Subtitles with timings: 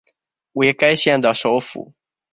[0.53, 1.93] 为该县的首府。